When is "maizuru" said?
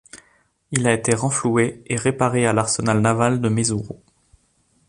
3.49-3.97